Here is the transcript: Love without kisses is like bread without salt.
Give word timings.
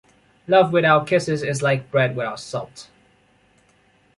Love 0.47 0.73
without 0.73 1.05
kisses 1.05 1.43
is 1.43 1.61
like 1.61 1.91
bread 1.91 2.15
without 2.15 2.39
salt. 2.39 2.89